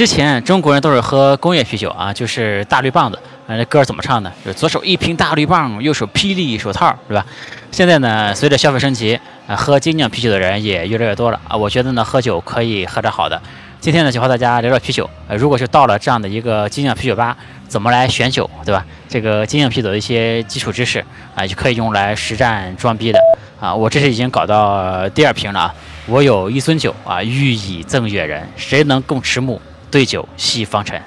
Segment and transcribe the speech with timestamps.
[0.00, 3.18] 之前中国人都是喝工业啤酒啊，就是大绿棒子。
[3.46, 4.32] 啊，那歌怎么唱的？
[4.42, 7.26] 就左手一瓶大绿棒，右手霹雳手套，是吧？
[7.70, 11.54] 现在呢，随着消费升级，啊，喝精酿啤酒的人也越来越多了啊。
[11.54, 13.38] 我觉得呢，喝酒可以喝点好的。
[13.78, 15.06] 今天呢，就和大家聊聊啤酒。
[15.28, 17.36] 呃，如果是到了这样的一个精酿啤酒吧，
[17.68, 18.82] 怎么来选酒，对吧？
[19.06, 21.04] 这个精酿啤酒的一些基础知识
[21.34, 23.18] 啊，就可以用来实战装逼的
[23.60, 23.74] 啊。
[23.74, 25.74] 我这是已经搞到第二瓶了啊。
[26.06, 29.60] 我有一樽酒啊，欲以赠远人，谁能共持目？
[29.90, 31.02] 对酒戏方辰。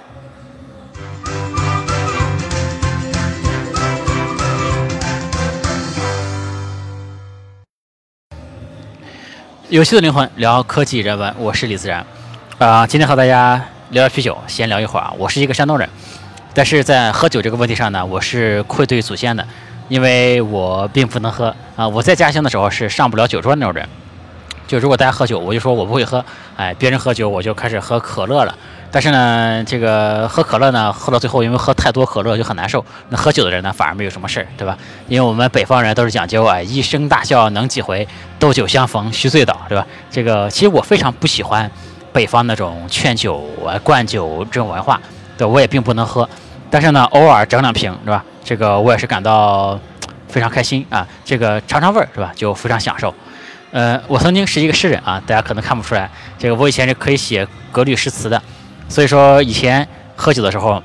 [9.70, 12.06] 游戏的灵魂，聊科技人文，我是李自然。
[12.60, 13.56] 啊，今天和大家
[13.92, 15.14] 聊聊啤酒，先聊一会儿啊。
[15.18, 15.90] 我是一个山东人，
[16.54, 19.48] 但是在喝酒这个问题上呢，我是愧对祖先的，
[19.88, 21.88] 因为我并不能喝啊。
[21.88, 23.88] 我在家乡的时候是上不了酒桌那种人，
[24.68, 26.24] 就如果大家喝酒，我就说我不会喝，
[26.56, 28.56] 哎，别人喝酒我就开始喝可乐了。
[28.90, 32.86] 但是呢，这个喝可乐呢，喝到最后，因为喝太多可乐就很难受。
[33.10, 34.78] 那喝酒的人呢，反而没有什么事儿，对吧？
[35.08, 39.86] 因为我们北方人都是讲究啊，一声大笑能几回，斗酒相逢须醉倒，对吧？
[40.12, 41.70] 这个其实我非常不喜欢
[42.12, 45.02] 北方那种劝酒啊、灌酒这种文化，
[45.38, 46.30] 对，我也并不能喝。
[46.70, 48.24] 但是呢，偶尔整两瓶，是吧？
[48.44, 49.80] 这个我也是感到
[50.28, 51.08] 非常开心啊。
[51.26, 52.32] 这个尝尝味儿，是吧？
[52.36, 53.12] 就非常享受。
[53.74, 56.08] 呃，我曾经是一个诗人啊，大家可能看不出来，
[56.38, 58.40] 这个我以前是可以写格律诗词的。
[58.88, 60.84] 所以说，以前喝酒的时候，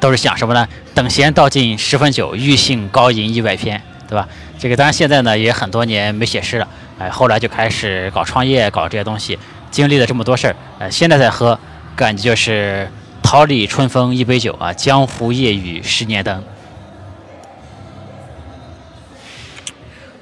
[0.00, 0.66] 都是想什么呢？
[0.94, 4.26] 等闲倒尽十分酒，欲兴高吟一百篇，对吧？
[4.58, 6.66] 这个当然现在呢，也很多年没写诗了，
[6.98, 9.38] 哎，后来就开始搞创业，搞这些东西，
[9.70, 11.60] 经历了这么多事儿，呃，现在再喝，
[11.94, 12.90] 感觉就是
[13.22, 16.42] 桃李春风一杯酒啊，江湖夜雨十年灯。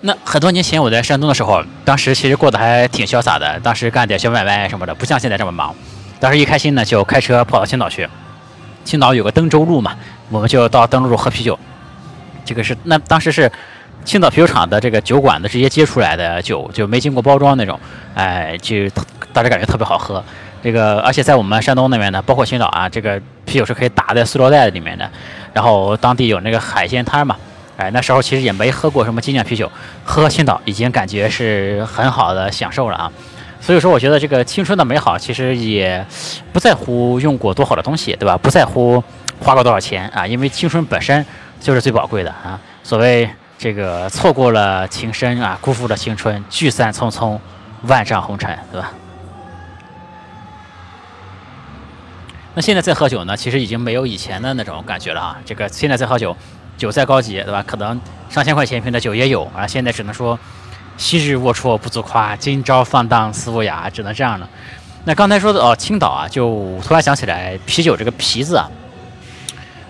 [0.01, 5.75] 那很多年前我在山东的时候，当时其实过得还挺潇洒的，当时干点小买卖什么的，不像现在这么忙。
[6.21, 8.09] 当时一开心呢，就开车跑到青岛去。
[8.85, 9.97] 青岛有个登州路嘛，
[10.31, 11.59] 我们就到登州路喝啤酒。
[12.45, 13.51] 这个是那当时是
[14.05, 17.79] 青岛啤酒厂的这个酒馆的直接接出来的酒，就没经过包装那种，
[18.15, 18.89] 哎，就
[19.33, 20.23] 大家感觉特别好喝。
[20.63, 25.11] 这个而且在我们山东那边呢，包括青岛啊，这个啤酒是可以打在塑料袋里面的。
[25.53, 27.37] 然后当地有那个海鲜摊嘛，
[27.79, 29.71] 哎，那时候其实也没喝过什么精酿啤酒，
[30.05, 33.11] 喝青岛已经感觉是很好的享受了啊。
[33.61, 36.05] 所以说，我觉得这个青春的美好，其实也
[36.53, 38.37] 不在乎用过多好的东西，对吧？
[38.37, 39.03] 不在乎
[39.41, 41.25] 花过多少钱啊，因为青春本身
[41.61, 42.59] 就是最宝贵的啊。
[42.83, 47.39] 所谓这个错过了情深啊，辜负了青春，聚散匆匆，
[47.83, 48.93] 万丈红尘，对吧？
[52.55, 55.39] 那现在再喝酒呢，其实已经没有以前的那种感觉了啊。
[55.45, 56.37] 这个现在再喝酒，
[56.79, 57.63] 酒再高级，对吧？
[57.67, 58.01] 可能
[58.31, 59.67] 上千块钱一瓶的酒也有啊。
[59.67, 60.39] 现在只能说。
[61.01, 64.51] 昔日龌龊不足夸，今朝放荡思无涯，只能这样了。
[65.05, 68.69] 那刚才说的哦，青岛啊，就突然想起来，啤酒这个“啤”字啊，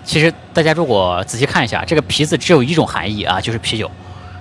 [0.05, 3.91] 其实大家如果仔细看一下，这个“啤”字只有一种含义啊，就是啤酒。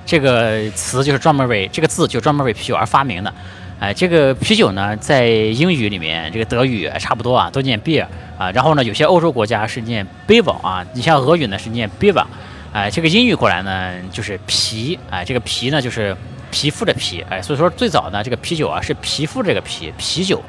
[0.06, 3.34] 这个词就是专门为这个字就专门为啤酒而发明的。
[3.80, 8.06] 哎，这个啤酒呢，在英语里面，这个德语差不多啊，都念 beer
[8.38, 8.52] 啊。
[8.52, 12.26] 然后呢，有些欧洲国家是念 beer 啊，你像俄语呢是念 beer。
[12.74, 14.98] 哎，这个音译过来呢就是皮。
[15.10, 16.16] 哎，这个皮呢就是。
[16.50, 20.42] 皮肤的皮，哎，所以说最早呢，这个啤酒啊是皮肤这个皮啤酒，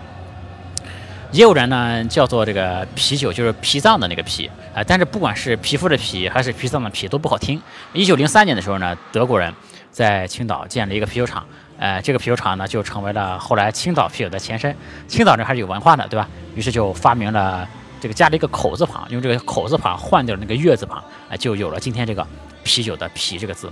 [1.32, 7.60] 也有人呢叫做这个啤酒，就是脾脏的那个脾，啊，但是不管是皮肤的皮还是脾脏的脾都不好听。
[7.92, 9.52] 一九零三年的时候呢，德国人
[9.90, 11.44] 在青岛建了一个啤酒厂，
[11.78, 14.74] 呃，这个啤酒厂呢就成为了后来青岛啤酒的前身。
[15.06, 16.28] 青岛人还是有文化的，对吧？
[16.54, 17.66] 于是就发明了
[18.00, 22.26] 这个加了一个口字旁，用这个口字旁换掉那个月字旁，哎，就有了今天这个
[22.64, 23.70] 啤酒的啤这个字。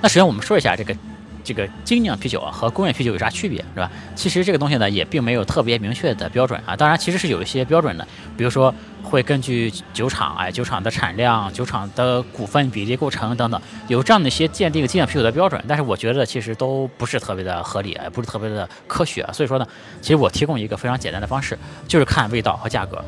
[0.00, 0.96] 那首先我们说一下这个
[1.44, 3.90] 这个精酿啤酒啊和工业啤酒有啥区别，是吧？
[4.14, 6.74] 其实这个东西呢也并没有特别明确的标准啊。
[6.74, 8.06] 当然其实是有一些标准的，
[8.36, 8.74] 比如说
[9.08, 15.62] 会根据酒厂哎酒厂的产量、酒厂的股份比例构成等等，有这样的一些鉴定精酿啤酒的标准。
[15.66, 19.26] 但是我觉得其实都不是特别的合理，也不是特别的科学。
[19.32, 19.66] 所以说呢，
[20.02, 23.02] 其实我提供一个非常简单的方式，就是看味道和价格。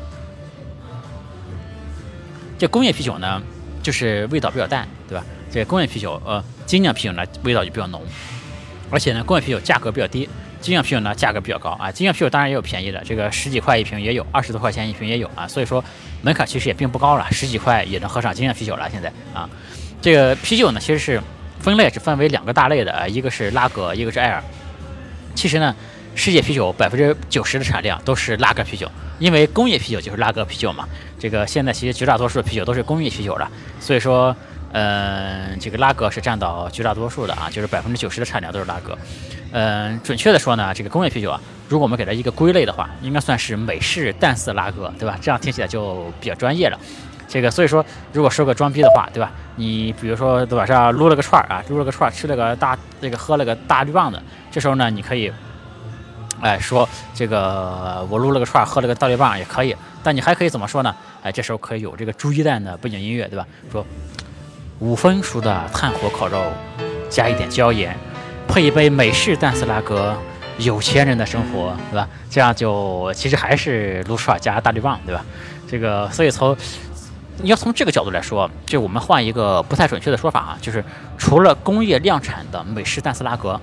[2.57, 3.41] 这工业啤酒呢，
[3.83, 5.23] 就是味道比较淡，对吧？
[5.51, 8.01] 这工业啤酒，呃，精酿啤酒呢味道就比较浓，
[8.89, 10.29] 而且呢，工业啤酒价格比较低，
[10.61, 11.91] 精酿啤酒呢价格比较高啊。
[11.91, 15.47] 精酿啤酒当然也有便宜的，这个十几块一瓶也有，二十多块钱一瓶也有啊。
[15.47, 15.83] 所以说
[16.21, 18.89] 门槛其实也并不高了，十几块也能喝上精酿啤酒了。
[18.89, 19.49] 现在啊，
[20.01, 21.21] 这个啤酒呢其实是
[21.59, 24.41] 分类是分为两个大类的啊，一个是拉格，一个是艾尔。
[25.35, 25.75] 其实呢，
[26.15, 30.87] 世界啤酒百分之九十的产量都是拉格啤酒，因为工业啤酒就是拉格啤酒嘛。
[31.19, 33.49] 这个现在其实绝大多数的啤酒都是工业啤酒了，
[33.79, 34.35] 所以说。
[34.73, 38.97] 嗯，这个拉格是占到绝大多数的啊，就是百分之九十的产量都是拉格。
[39.51, 45.17] 嗯，准确的说呢，这个工业啤酒啊，如果我们给它一个归类的话，应该算是美式淡色拉格，对吧？
[45.21, 46.79] 这样听起来就比较专业了。
[47.27, 49.31] 这个所以说，如果说个装逼的话，对吧？
[49.55, 55.31] 你比如说晚上撸了个串儿啊，撸了个串儿，吃了个大这个喝了个大绿棒子，这时候呢，你可以，
[56.41, 59.75] 哎说这个我撸了个串儿，喝了个大绿棒也可以。
[60.03, 60.95] 但你还可以怎么说呢？
[61.23, 63.45] 哎，这时候可以有这个猪一蛋的背景音乐，对吧？
[63.71, 63.85] 说
[64.79, 66.41] 五分熟的炭火烤肉，
[67.09, 67.95] 加一点椒盐，
[68.51, 70.13] 配一杯美式淡色拉格，
[70.57, 72.05] 有钱人的生活，对吧？
[72.29, 75.23] 这样就其实还是撸串加大绿棒，对吧？
[75.69, 76.55] 这个所以从
[77.37, 80.83] 你要从这个角度来说，就我们换一个不太准确的说法啊，就是
[81.17, 83.57] 除了工业量产的美式淡色拉格，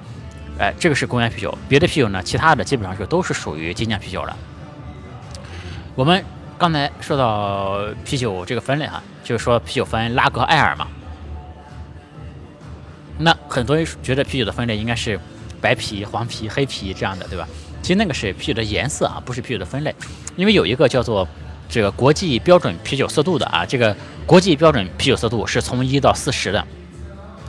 [0.59, 4.35] 哎，这个是工业啤酒，别的啤酒呢，其他的基本上就都是属于精酿啤酒了。
[5.95, 6.25] 我们
[6.57, 10.89] 刚才说到啤酒这个分类哈，就是说啤酒分拉格、艾尔嘛。
[13.19, 15.19] 那很多人觉得啤酒的分类应该是
[15.61, 17.47] 白啤、黄啤、黑啤这样的，对吧？
[17.83, 19.95] 其实那个是啤酒的颜色啊，不是啤酒的分类，
[20.37, 21.27] 因为有一个叫做。
[21.71, 23.95] 这个国际标准啤酒色度的啊，这个
[24.25, 26.65] 国际标准啤酒色度是从一到四十的，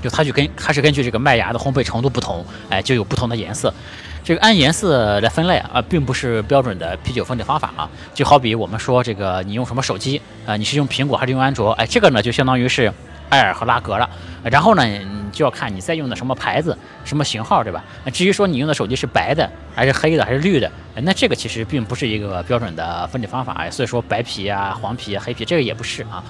[0.03, 3.73] 就它就跟它是根据这个麦芽的烘焙程度不同，哎，就有不同的颜色。
[4.21, 7.89] 这个按颜色来分类啊，并不是标准的啤酒分类方法啊。
[8.13, 11.71] 就好比我们说这个你用什么手机啊，你是用苹果还是用安卓？
[11.71, 12.91] 哎，这个呢就相当于是
[13.29, 14.09] 艾尔和拉格了。
[14.43, 14.83] 然后呢？
[15.29, 17.83] 你就要看你在用的什么牌子、什么型号，对吧？
[18.11, 20.69] 至于说你用的手机是白的还是黑的还是绿的，
[21.03, 23.69] 那这个其实并不是一个标准的分类方法。
[23.69, 26.23] 所以说白啤啊、黄啤、黑啤这个也不是啊。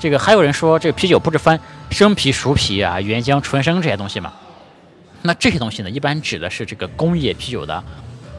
[0.00, 1.60] 这个还有人说这个啤酒不是分
[1.90, 4.32] 生啤、熟啤啊、原浆、纯生这些东西吗？
[5.20, 7.84] 那这些东西呢，一般指的是这个工业啤酒的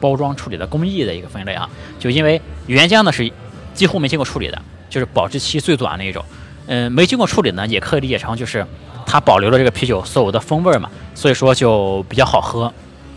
[0.00, 1.70] 包装处理的工艺的一个分类啊。
[2.00, 3.32] 就因为原浆呢是
[3.72, 4.60] 几乎没经过处理的，
[4.90, 6.24] 就是保质期最短的一种。
[6.68, 8.64] 嗯，没经过处理呢，也可以理解成就是。
[9.10, 12.70] 它保留了这个啤酒所有的风味嘛，所以说就比较好喝，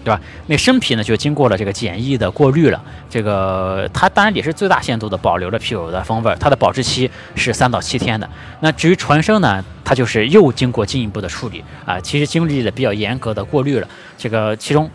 [0.06, 0.21] 对吧？
[0.48, 8.30] 那生啤呢就经过了这个简易的过滤了，这个它当然也是最大限度的保留了啤酒的风味，它的保质期是三到七天的。
[8.62, 13.88] 那至于纯生呢，它就是又经过进一步的处理啊，其实经历了比较严格的过滤了，
[14.18, 14.89] 这个其中。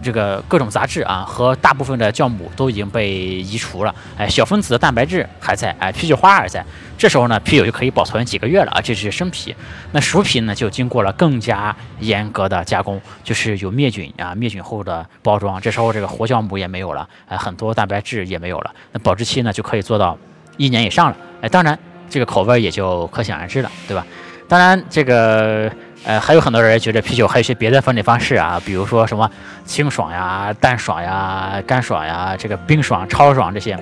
[0.00, 6.64] 这个各种杂质啊和大部分的酵母都已经被移除了，哎，小分子的蛋白质还在，哎，啤酒花还在。
[6.96, 8.80] 这时候呢，啤酒就可以保存几个月了啊。
[8.80, 9.54] 这是生啤，
[9.90, 15.60] 那熟啤呢就经过了更加严格的加工，就是有灭菌啊，灭菌后的包装。
[15.60, 20.16] 这时候这个活酵母也没有了，哎，很多蛋白质也没有了，那保质期呢就可以做到
[20.56, 21.76] 一年以上了，哎，当然
[22.08, 24.06] 这个口味也就可想而知了，对吧？
[24.48, 25.70] 当然这个。
[26.04, 29.30] 呃，还有很多人觉得啤酒还有些别的分类方式啊，比如说什么
[29.64, 33.78] 清爽呀、淡爽呀、干爽呀、这个冰爽、超爽这些，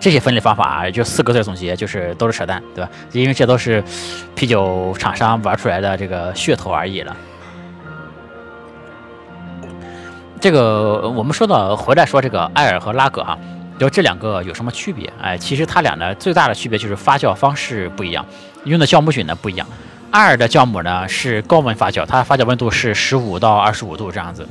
[0.00, 2.90] 这些分类方法就四个字总结，就是都是扯淡，对吧？
[3.12, 3.84] 因为这都是
[4.34, 7.14] 啤酒厂商玩出来的这个噱头而已了。
[10.40, 13.36] 这个我们说到回来说这个艾尔和拉格啊，
[13.78, 15.12] 就这两个有什么区别？
[15.20, 18.24] 哎，其实它俩呢最大的区别就是发酵方式不一样，
[18.64, 19.66] 用的酵母菌呢不一样。
[20.16, 24.48] 艾尔的酵母呢是高温发酵，它发酵温度是十五到二十五度这样子，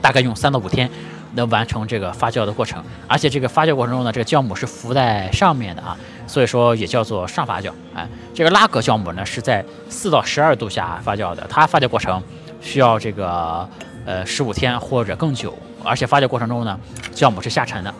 [0.00, 0.90] 大概用三到五天
[1.34, 2.82] 能完成这个发酵的过程。
[3.06, 5.96] 而且这个发酵过程中呢，这个酵母是浮在上面的啊，
[6.26, 7.70] 所以说也叫做上发酵。
[7.94, 12.20] 哎，这个拉格酵母呢是在四到十二度下发酵的，它发酵过程
[12.60, 13.68] 需要这个
[14.04, 16.76] 呃十五天或者更久，而且发酵过程中呢，
[17.14, 17.94] 酵母是下沉的，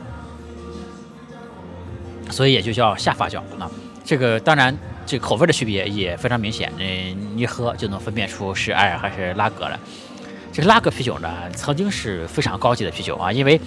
[2.28, 3.70] 所以也就叫下发酵啊。
[4.04, 4.76] 这个当然。
[5.04, 9.78] 这口味的区别也非常明显，嗯，一喝就能分辨出是艾尔还是拉格了。
[10.52, 13.60] 这个拉格啤酒呢，曾经是非常高级的啤酒啊，因为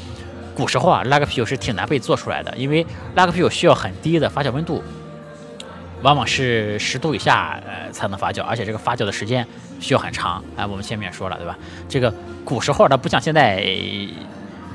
[0.55, 4.83] 古时候啊，拉格啤酒是挺难被做出来的，因为拉格啤酒需要很低的发酵温度，
[6.01, 9.45] 往往是十度以下呃才能发酵，而且这个发酵的时间
[9.79, 10.43] 需要很长。
[10.55, 11.57] 哎，我们前面也说了对吧？
[11.89, 12.13] 这个
[12.43, 13.57] 古时候它不像现在，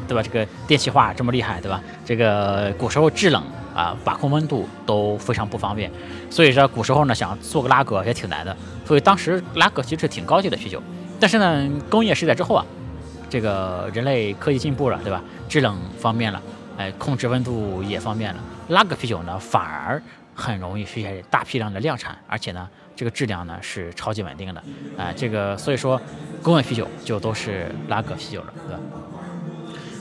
[0.06, 0.22] 对吧？
[0.22, 1.80] 这个电气化这么厉害，对吧？
[2.04, 3.42] 这个古时候制冷。
[3.74, 5.90] 啊，把控温度都非常不方便，
[6.28, 8.56] 所以说古时候呢，想做个拉格也挺难的。
[8.84, 10.82] 所以当时拉格其实是挺高级的啤酒，
[11.18, 12.64] 但是呢，工业时代之后啊，
[13.28, 15.22] 这个人类科技进步了，对吧？
[15.48, 16.42] 制冷方便了，
[16.76, 20.02] 哎，控制温度也方便了，拉格啤酒呢反而
[20.34, 24.62] 很容易实现大批量的量产，而且呢，这个质量呢是超级稳定的，
[24.96, 26.00] 啊，这个所以说
[26.42, 28.80] 工业啤酒就都是拉格啤酒了，对吧？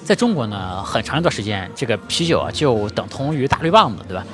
[0.09, 4.25] 在中国呢，很长一段时间，这个啤酒啊就等同于大绿棒子，对吧？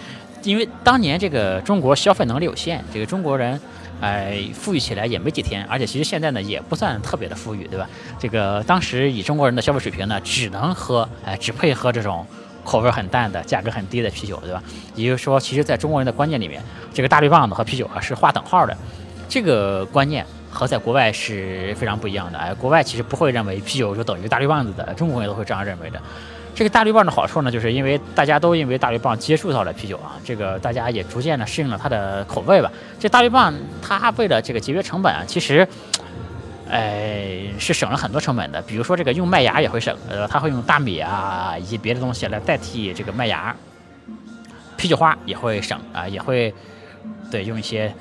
[0.44, 3.60] 因为当年这个中国消费能力有限，这个中国人，
[4.00, 7.89] 哎，富裕起来也没几天，而且其实现在呢也不算特别的富裕，对吧？
[8.17, 12.25] 这个当时以中国人的消费水平呢，只能喝，哎，只配喝这种
[12.63, 14.63] 口味很淡的、价格很低的啤酒，对吧？
[14.96, 16.63] 也就是说，其实在中国人的观念里面，
[16.94, 18.77] 这个大绿棒子和啤酒啊是划等号的。
[19.27, 22.39] 这个观念和在国外是非常不一样的。
[22.39, 26.01] 哎，国外其实不会认为啤酒就等于大绿棒子的，中国人都会这样认为的。
[26.55, 32.71] 这个大绿棒的好处呢，就是因为大家都因为大绿棒接触到了啤酒啊，这个大家也逐渐的适应了它的口味吧。
[32.97, 35.67] 这大绿棒它为了这个节约成本啊，其实，
[36.69, 38.62] 哎，是省了很多成本的。
[38.62, 43.53] 比如说这个用麦芽也会省，呃，它会用大米啊以及别的东西来代替这个麦芽。
[44.77, 46.53] 啤酒花也会省啊，也会
[47.29, 47.93] 对用一些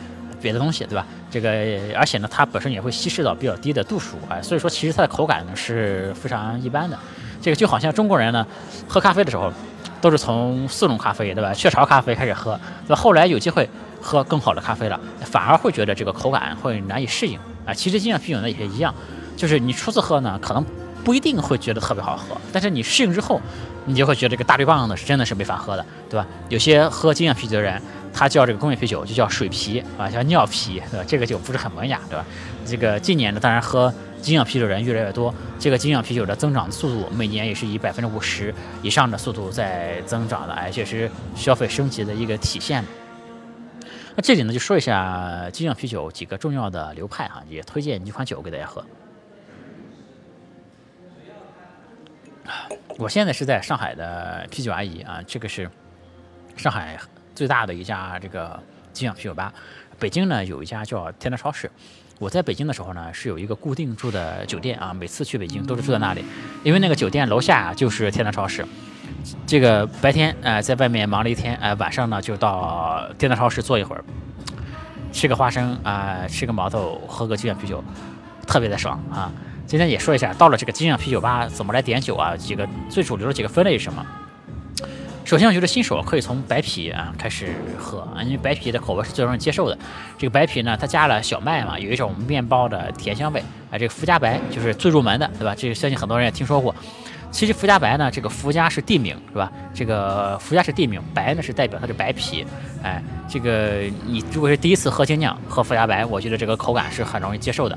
[0.44, 1.06] 别的东西，对吧？
[1.30, 1.48] 这个
[1.96, 6.98] 而且呢，它本身也会稀释到比较低的度数啊，所以说其实它的口感呢是非常一般的。
[7.40, 8.46] 这个就好像中国人呢，
[8.86, 9.50] 喝咖啡的时候，
[10.00, 11.52] 都是从速溶咖啡，对吧？
[11.54, 13.68] 雀巢咖啡开始喝，那后来有机会
[14.00, 17.72] 喝更好的咖啡了，反而会觉得这个口感会难以适应啊。
[17.72, 18.94] 其实精酿啤酒呢也一样，
[19.36, 20.64] 就是你初次喝呢，可能
[21.02, 23.40] 不一定会觉得特别好喝，但是你适应之后，
[23.86, 26.26] 你就会觉得这个大绿棒呢是真的是没法喝的，对吧？
[26.48, 27.80] 有些喝精酿啤酒的人，
[28.14, 31.04] 他叫这个工业啤酒就叫水啤啊，叫尿啤，对吧？
[31.06, 32.25] 这个酒不是很文雅，对吧？
[32.64, 33.92] 这个近年呢，当然喝。
[34.25, 42.83] 精酿啤酒的人越来越多，这个精酿啤酒的增长速度每年也是以百分之五十以上的速度在增长的，而且是消费升级的一个体现。
[44.16, 48.83] 那这里呢，就说一下精酿啤酒几个重要的流派哈，也推荐几款酒给大家喝。
[52.97, 55.71] 我现在是在上海的啤酒阿姨啊，这个是
[56.56, 56.99] 上海
[57.35, 58.61] 最大的一家这个
[58.93, 59.53] 精酿啤酒吧。
[59.99, 61.71] 北京呢有一家叫天德超市。
[62.21, 66.25] 我在北京的时候呢，是有一个固定住的酒店啊，每次去北京都是住在那里，
[66.62, 68.64] 因为那个酒店楼下就是天堂超市。
[69.47, 74.05] 这个白天呃在外面忙了一天，呃晚上呢就到天堂超市坐一会儿，
[75.12, 77.83] 吃个花生啊，吃个毛豆，喝个精酿啤酒，
[78.47, 79.31] 特别的爽啊。
[79.67, 82.37] 今天也说一下，到了这个精酿啤酒吧怎么来点酒啊？
[82.37, 84.07] 几个最主流的几个分类是什么？
[85.25, 89.78] 首先，我觉得新手可以从白啤啊开始喝啊，因为白啤的口味是最容易接受的。
[90.19, 93.78] 这个白啤呢，它加了小麦嘛，有一种面包的甜香味啊。
[93.78, 95.54] 这个福佳白就是最入门的，对吧？
[95.57, 96.75] 这个相信很多人也听说过。
[97.35, 99.50] 其实福加白呢，这个福加是地名，是吧？
[99.75, 102.47] 这个福加是地名，白呢是代表它的白啤。
[102.81, 107.76] 哎，这个你如果是第一次喝精酿，喝福加白，我觉得这个口感是很容易接受的。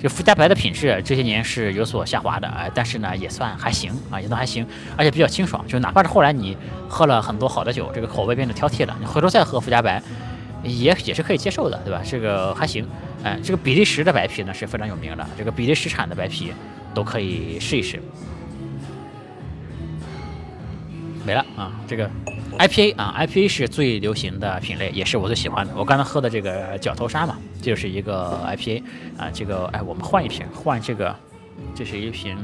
[0.00, 5.62] 这福加白的品质这些年是有所下滑的哎，但是呢也算还行啊，也都还行，而且比较清爽。
[5.68, 6.56] 就哪怕是后来你
[6.88, 10.02] 喝了很多好的酒，这个口味变得挑剔了，你回头再喝福加白，
[10.62, 12.00] 也也是可以接受的，对吧？
[12.02, 12.88] 这个还行。
[13.22, 16.50] 哎，这个比利时的白啤呢是非常有名的，这个比利时产的白啤
[16.94, 18.00] 都可以试一试。
[21.24, 22.08] 没了啊，这个
[22.58, 25.72] IPA 啊，IPA 是最流行的品类，也是我最喜欢的。
[25.74, 28.82] 我刚才喝的这个角头沙嘛，就是一个 IPA
[29.16, 29.30] 啊。
[29.32, 31.16] 这个哎，我们换一瓶，换这个，
[31.74, 32.36] 这是一瓶，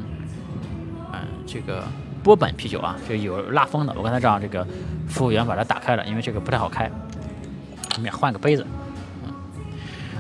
[1.13, 1.85] 嗯，这个
[2.25, 3.93] 波本啤酒啊，这有拉风的。
[3.97, 4.67] 我刚才让这个
[5.07, 6.91] 服务员把它打开了，因为这个不太好开。
[7.97, 8.67] 我们也换个杯子。
[9.25, 9.33] 嗯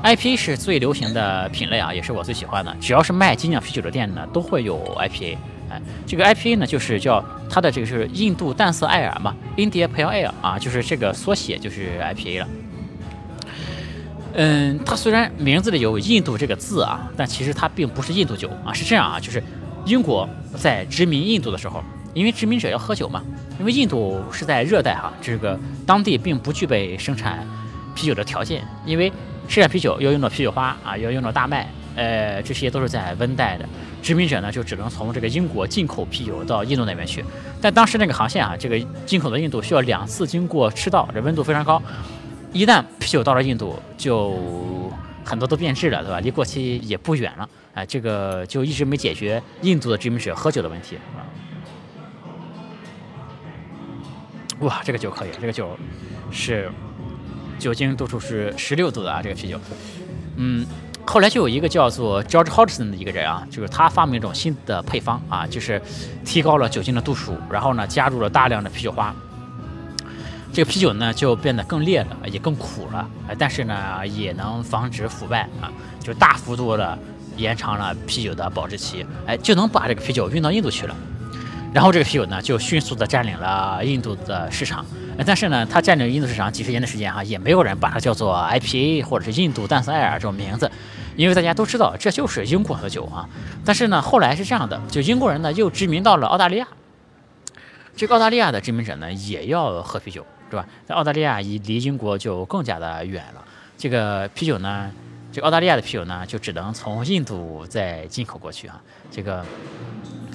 [0.04, 2.76] ，IPA 是最流行的品类啊，也是我最喜欢的。
[2.80, 5.38] 只要是卖精酿啤酒的店呢，都会有 IPA。
[5.70, 12.48] 哎，这个 IPA 呢，就是叫它的这个是印度淡色艾尔嘛，India Pale Ale 啊，就是这个缩写就是 IPA 了。
[14.34, 19.42] 嗯，它虽然名字里有印度这个字啊，但其实它并不是印度酒啊，是这样啊，就是
[19.84, 21.82] 英国在殖民印度的时候，
[22.14, 23.22] 因为殖民者要喝酒嘛，
[23.58, 27.46] 因为印度是在热带哈，这个当地并不具备生产
[27.94, 29.12] 啤酒的条件，因为
[29.48, 33.68] 生产啤酒要用到啤酒花啊，要用到大麦，呃，这些都是在温带的。
[34.02, 37.24] 殖民者呢，就只能从这个英国进口啤酒到印度那边去，
[37.60, 41.80] 但当时那个航线啊，这个进口的印度需要两次经过赤道，这温度非常高，
[42.52, 44.90] 一旦啤酒到了印度，就
[45.24, 46.20] 很多都变质了，对吧？
[46.20, 51.20] 离过期也不远了，哎，这个就一直没解决印度的殖民者喝酒的问题啊。
[54.60, 55.78] 哇，这个酒可以，这个酒
[56.30, 56.70] 是
[57.58, 59.60] 酒精度数是十六度的啊，这个啤酒，
[60.36, 60.66] 嗯。
[61.06, 65.82] 后来就有一个叫做 George Hodgson 的一个人啊，就是他发明一种新的配方啊，就是
[66.24, 69.12] 提高了酒精的度数，然后呢加入了大量的啤酒花，
[70.52, 75.66] 这个啤酒呢就变得更烈了，也更苦了，但是呢也能防止腐败啊，
[75.98, 76.96] 就大幅度的
[77.36, 80.94] 延长了啤酒的保质期，哎，就能把这个啤酒运到印度去了，
[81.72, 84.84] 然后这个啤酒呢就迅速的占领了印度的市场。
[85.26, 90.70] 但是呢，它占领印度市场几十年的时间哈，也没有人把它叫做 IPA 或者是印度淡色艾尔这种名字，
[91.14, 93.28] 因为大家都知道这就是英国的酒啊。
[93.64, 96.66] 但是呢，后来是这样的，就英国人呢又殖民到了澳大利亚，
[97.94, 100.66] 这个澳大利亚的殖民者呢也要喝啤酒，是吧？
[100.86, 103.44] 在澳大利亚离离英国就更加的远了，
[103.76, 104.90] 这个啤酒呢，
[105.30, 109.44] 这个澳大利亚的啤酒呢就只能从印度再进口过去啊，这个。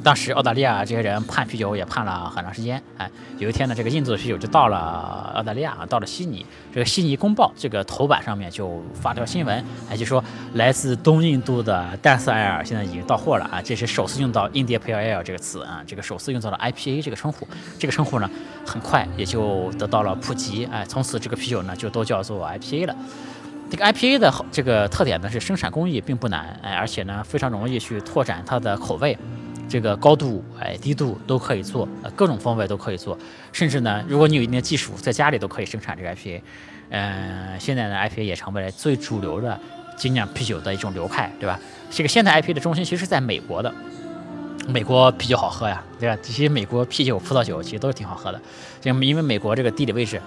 [0.05, 3.09] 当时澳大利亚这些人判啤酒也判了很长时间，哎，
[3.39, 17.47] 有一天呢，这个印度的啤酒就到了澳大利亚啊，到了悉尼，这个悉尼公报这个头版上面就发条新闻，哎，就说来自东印度的淡色艾尔现在已经到货了啊，这是首次用到 India Pale Ale 这个词啊，这个首次用到了 IPA 这个称呼，
[17.79, 18.29] 这个称呼呢，
[18.63, 22.95] 很快也就得到了普及，哎，从此这个啤酒呢就都叫做 IPA 了。
[23.71, 29.17] 这个 IPA 的这个特点呢是生产工艺并不难，哎，而且呢非常容易去拓展它的口味。
[29.67, 33.17] 这个高度哎低度都可以做，呃各种风味都可以做，
[33.51, 36.41] 甚至呢，如果你有一定的技术，在家里都可以生产这个 IPA。
[36.89, 39.59] 嗯，现在呢 IPA 也成为了最主流的
[39.97, 41.59] 精酿啤酒的一种流派，对吧？
[41.89, 43.73] 这个现代 IPA 的中心其实是在美国的，
[44.67, 46.15] 美国啤酒好喝呀，对吧？
[46.21, 48.39] 这些美国啤酒、葡萄酒其实都是挺好喝的，
[48.79, 50.21] 这因为美国这个地理位置，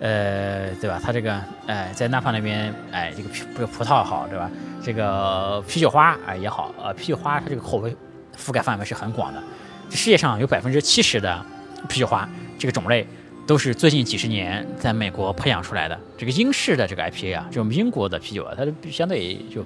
[0.00, 1.00] 呃，对吧？
[1.02, 4.50] 它这个哎在南方那边哎这个葡葡萄好，对吧？
[4.84, 7.96] 这个啤酒花啊也好，呃啤酒花它这个口味。
[8.36, 9.42] 覆盖范围是很广的，
[9.88, 11.44] 这世界上有百分之七十的
[11.88, 13.06] 啤酒花这个种类
[13.46, 15.98] 都是最近几十年在美国培养出来的。
[16.16, 19.62] 这个英式的这个 IPA 啊，这种英国的啤酒啊，它就相对就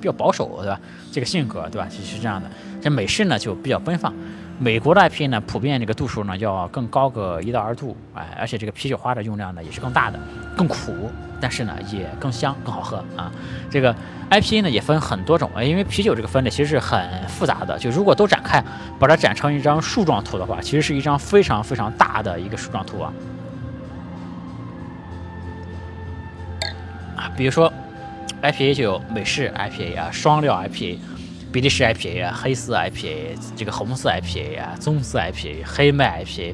[0.00, 0.80] 比较保守，对吧？
[1.12, 1.86] 这个性格，对吧？
[1.90, 2.50] 其实是这样的。
[2.82, 4.12] 这美式呢就比较奔放。
[4.58, 10.18] 美国的 IPA 呢，普遍这个度数呢要更高个一到二度，哎，而且这个啤酒花的用量呢也是更大的，
[10.56, 13.30] 更苦，但是呢也更香，更好喝啊。
[13.70, 13.94] 这个
[14.30, 18.62] IPA 呢也分很多种，因为啤酒这个分类其实是很复杂的，就如果都展开，
[18.98, 23.12] 把它展成一张树状图的话，其实是一张非常非常大的一个树状图啊。
[27.16, 27.72] 啊，比如说
[28.42, 30.98] IPA 就有美式 IPA 啊，双料 IPA。
[31.52, 36.52] 比利时 IPA 啊，黑色 IPA，这个红色 IPA 啊，棕色 IPA，黑麦 IPA，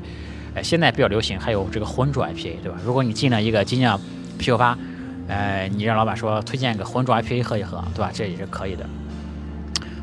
[0.54, 2.78] 哎，现在比较流行，还有这个浑浊 IPA，对吧？
[2.84, 4.00] 如果你进了一个精酿
[4.38, 4.76] 啤酒吧，
[5.28, 8.10] 呃，你让老板说推荐个浑浊 IPA 喝一喝，对吧？
[8.12, 8.84] 这也是可以的。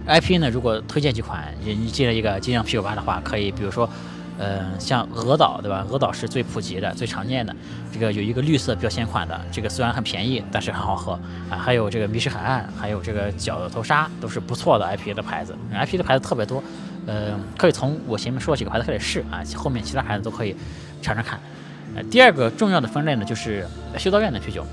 [0.07, 3.89] IPA 呢，如果推荐几款，你你进了一个精酿啤酒吧的话，可以，比如说。
[4.39, 5.83] 嗯，像鹅岛对吧？
[5.89, 7.51] 鹅岛是最普及的、最常见的。
[7.91, 11.13] 这个有一个绿色标签款的，这个虽然很便宜，但是很好喝
[11.49, 11.57] 啊。
[11.57, 15.55] 还有这个迷失海岸，还有这个角头沙，都是不错的 IPA 的牌子。
[15.73, 16.63] IPA 的牌子特别多，
[17.07, 20.55] 呃，可以从我前面说几个牌子开始试啊，后面其他牌子都可以
[21.01, 21.39] 尝尝看。
[21.95, 23.65] 呃，第二个重要的分类呢，就是
[23.97, 24.63] 修道院的啤酒。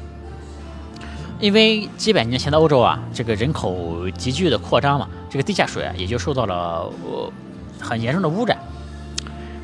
[1.40, 7.32] 因为几百年前的欧洲啊，这个人口急剧的扩张嘛，这个地下水啊也就受到了呃
[7.80, 8.56] 很严重的污染。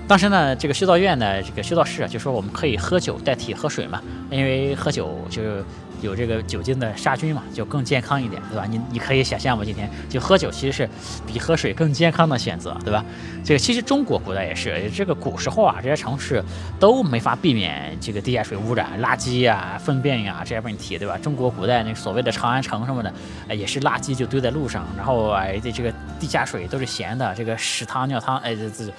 [0.06, 5.64] 当时呢，这个修道院呢，这个修道士啊，就说我们可以喝酒代替喝水嘛，因为喝酒就是
[6.00, 8.66] 有这个酒精的杀菌嘛，就更健康一点，对吧？
[8.68, 10.88] 你你可以想象嘛，今天就喝酒其实是
[11.26, 13.04] 比喝水更健康的选择，对吧？
[13.44, 16.42] 这个其实中国古代也是，这个古时候啊，这些城市
[16.78, 21.18] 都没法避免这个地下水污染、垃圾呀、粪便呀这些问题，对吧？
[21.18, 28.92] 中国古代那所谓的长安城什么的，也是垃圾就堆在路上，然后哎，这这个地下水都是咸的，这个屎汤尿汤，哎，这这。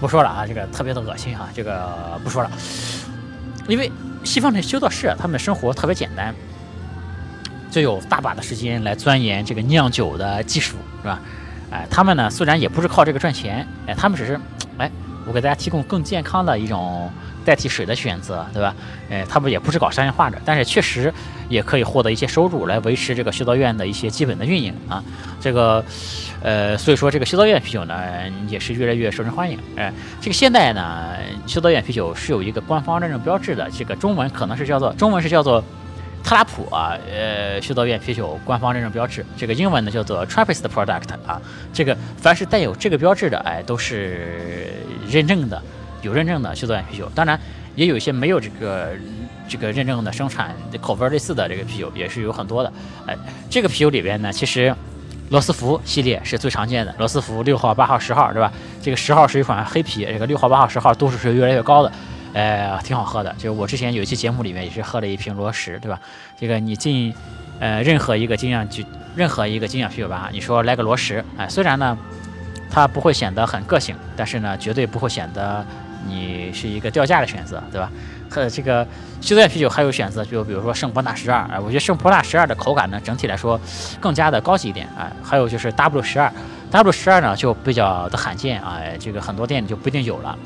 [0.00, 2.50] 不说了啊，这个特别的恶心哈，这个不说了。
[3.68, 3.90] 因为
[4.24, 6.34] 西方的修道士，他们的生活特别简单，
[7.70, 11.20] 就有大把的时间来钻研这个酿酒的技术，是吧？
[11.70, 14.40] 哎，他们呢虽然也不是靠这个赚钱，哎，他们只是，
[14.78, 14.90] 哎，
[15.26, 17.10] 我给大家提供更健康的一种。
[17.44, 18.74] 代替水的选择，对吧？
[19.10, 21.12] 哎，他们也不是搞商业化的，但是确实
[21.50, 25.04] 也可以获得一些收入来维持这个修道院的一些基本的运营啊。
[25.42, 25.84] 这个，
[26.44, 27.94] 呃，所以说这个修道院啤酒呢
[28.46, 29.58] 也是越来越受人欢迎。
[29.76, 35.64] 哎，这个现在呢，修道院啤酒是有一个官方认证标志的，这个中文可能是叫做中文是叫做
[36.22, 39.24] 特拉普啊，呃，修道院啤酒官方认证标志。
[39.38, 41.40] 这个英文呢叫做 Trappist Product 啊。
[41.72, 44.68] 这个凡是带有这个标志的，哎，都是
[45.08, 45.60] 认证的。
[46.02, 47.40] 有认证的修道院啤酒，当然
[47.74, 48.90] 也有一些没有这个
[49.48, 52.70] 这个认证的生产口味类似的这个啤酒也是有很多的。
[53.06, 53.16] 哎，
[53.48, 54.74] 这个啤酒里边呢，其实
[55.30, 58.52] 罗斯福系列是最常见的，罗斯福六号、八号、十号，对吧？
[58.82, 61.92] 这个十号是一款黑啤，这个六号、八号、十号度数是越来越高的，
[62.32, 63.32] 呃，挺好喝的。
[63.34, 65.98] 就是我之前有一期节目里面也是喝了一瓶罗十，对吧？
[66.38, 67.12] 这个你进
[67.58, 68.84] 呃任何一个精酿酒，
[69.16, 71.96] 任何一个精酿啤酒吧，你说来个罗十，哎，虽然呢
[72.70, 75.64] 它不会显得很个性，但是呢绝对不会显得。
[76.06, 77.90] 你是一个掉价的选择，对吧？
[78.30, 78.86] 和这个
[79.20, 83.60] 修道院啤酒还有选择，就比如说圣伯纳十二，哎，我觉得圣伯纳十二的口感呢，整体来说
[84.00, 86.32] 更加的高级一点，哎，还有就是 W 十二
[86.70, 90.38] ，W 十二呢就比较的罕见啊，这个很多店里就不一定有了。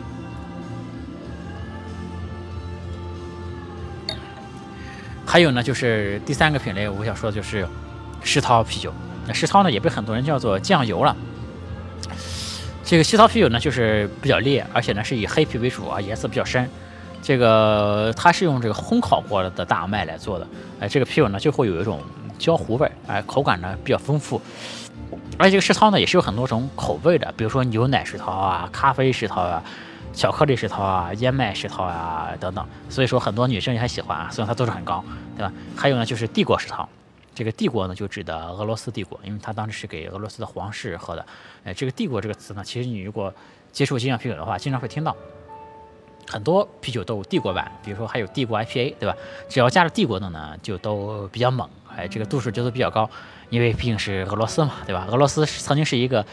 [5.25, 7.69] 还有呢，就是第三个品类，我想说的就是
[8.23, 8.93] 世涛啤酒，
[9.27, 11.15] 那世涛呢也被很多人叫做酱油了。
[12.83, 16.67] 这个西涛啤酒呢，就是比较烈，而且呢是以黑啤为主啊，颜色比较深。
[17.23, 20.47] 这个它是用这个烘烤过的大麦来做的，
[20.81, 22.01] 哎，这个啤酒呢就会有一种
[22.39, 24.41] 焦糊味，哎，口感呢比较丰富。
[25.39, 29.63] 而且这个世涛呢，也是有很多种口味的，比如说牛奶世涛啊、咖啡世涛啊、
[30.13, 32.67] 巧克力世涛啊、燕麦世涛啊等等。
[32.89, 35.05] 所以说很多女生也很喜欢啊，虽然它度数很高，
[35.37, 35.53] 对吧？
[35.77, 36.89] 还有呢，就是帝国世涛。
[37.35, 41.25] 这个帝国呢，就指的俄罗斯帝国，因为它当时是给俄罗斯的皇室喝的。
[41.65, 43.33] 哎，这个帝国这个词呢，其实你如果
[43.71, 45.15] 接触精酿啤酒的话，经常会听到。
[46.29, 49.17] 很多啤酒都有帝国版，比如说还有帝国 IPA，对吧？
[49.49, 53.09] 只要加了帝国的呢，就都比较猛，哎，这个度数就都比较高，
[53.49, 55.07] 因为毕竟是俄罗斯嘛，对吧？
[55.09, 56.25] 俄罗斯曾经是一个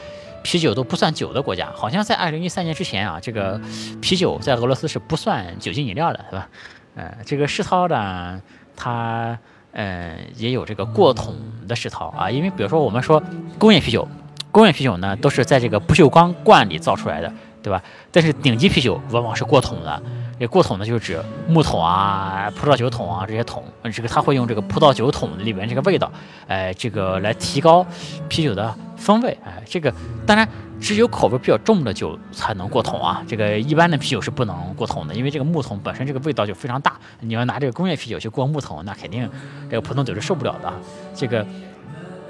[0.43, 3.59] 啤酒都不算酒的国家，好像在二零一三年之前啊，这个
[4.01, 6.49] 啤酒在俄罗斯是不算酒精饮料的，对吧？
[6.95, 8.41] 呃，这个世涛呢，
[8.75, 9.37] 它
[9.71, 11.35] 呃也有这个过桶
[11.67, 13.23] 的世涛啊，因为比如说我们说
[13.57, 14.05] 工业啤酒，
[14.51, 17.31] 工业啤酒呢都是在这个不锈钢罐里造出来的。
[17.65, 17.81] 对吧？
[18.11, 19.99] 但是顶级啤酒往往是过桶的，
[20.39, 26.11] 这过桶的就是指木桶啊、葡萄酒桶啊这些桶，这个它会用这个葡萄酒桶里面这个味道，
[26.47, 27.83] 哎，这个来提高
[28.29, 29.91] 啤酒的风味，哎，这个
[30.27, 30.47] 当然
[30.79, 39.27] 只有口味比较重的酒才能过桶啊，这个一般的啤酒是不能过桶的，因为这个木桶本身这个味道就非常大，你要拿这个工业啤酒去过木桶，那肯定
[39.71, 40.71] 这个普通酒是受不了的，
[41.15, 41.43] 这个。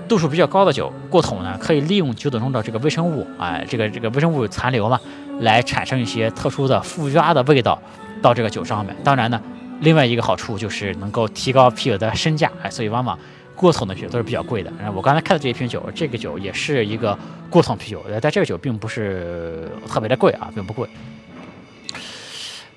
[0.08, 5.00] 度数比较高的酒过桶呢，可以利用酒桶中的这个微生物，哎，这个这个微生物残留嘛，
[5.40, 7.82] 来产生一些特殊的附加的味道
[8.22, 8.96] 到这个酒上面。
[9.04, 9.42] 当然呢，
[9.82, 13.18] 另外一个好处就是能够提高啤酒的身价，哎，所以往往
[13.56, 14.72] 过桶的啤酒都是比较贵的。
[14.78, 17.18] 然后我刚才看的这一瓶酒，这个酒也是一个
[17.50, 20.88] 过桶啤酒，但这个酒并不是特别的贵啊，并不贵。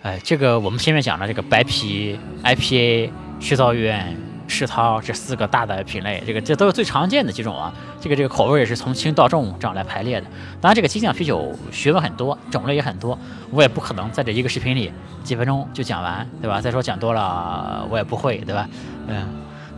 [0.01, 4.17] 哎，这个我们前面讲了这个白啤、IPA、制造院。
[4.48, 7.72] 世涛这四个大的品类，这个这都是最常见的几种啊。
[8.00, 10.26] 这个这个口味也是从轻到重这样来排列的。
[10.61, 13.16] 当然，这个精酿啤酒学问很多，种类也很多，
[13.50, 14.90] 我也不可能在这一个视频里
[15.22, 16.61] 几分钟就讲完，对吧？
[16.61, 18.68] 再说讲多了我也不会，对吧？
[19.06, 19.26] 嗯，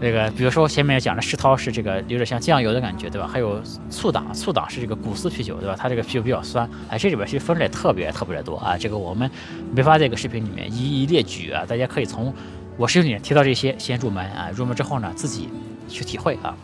[0.01, 3.27] 那个比如说前面讲的世涛是这个有点像酱油的感觉，对吧？
[3.27, 5.75] 还有醋党，醋党是这个古斯啤酒，对吧？
[5.77, 8.77] 它这个啤酒比较酸，哎，这里边其实分类特别特别的多啊。
[8.79, 9.29] 这个我们
[9.75, 12.33] 没法在这个视频里面一一列举啊，大家可以从。
[12.81, 15.51] 我是用你提到这些，先入门啊，入门之后呢，自己
[15.87, 16.57] 去体会啊。